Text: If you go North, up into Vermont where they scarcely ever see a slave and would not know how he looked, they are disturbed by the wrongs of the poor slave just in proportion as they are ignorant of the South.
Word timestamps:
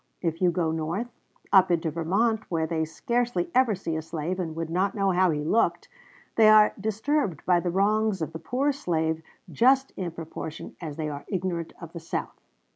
If 0.19 0.41
you 0.41 0.49
go 0.49 0.71
North, 0.71 1.11
up 1.53 1.69
into 1.69 1.91
Vermont 1.91 2.41
where 2.49 2.65
they 2.65 2.85
scarcely 2.85 3.51
ever 3.53 3.75
see 3.75 3.95
a 3.95 4.01
slave 4.01 4.39
and 4.39 4.55
would 4.55 4.71
not 4.71 4.95
know 4.95 5.11
how 5.11 5.29
he 5.29 5.41
looked, 5.41 5.89
they 6.37 6.49
are 6.49 6.73
disturbed 6.79 7.45
by 7.45 7.59
the 7.59 7.69
wrongs 7.69 8.19
of 8.19 8.33
the 8.33 8.39
poor 8.39 8.71
slave 8.71 9.21
just 9.51 9.91
in 9.95 10.09
proportion 10.09 10.75
as 10.81 10.95
they 10.97 11.07
are 11.07 11.23
ignorant 11.27 11.73
of 11.79 11.93
the 11.93 11.99
South. 11.99 12.41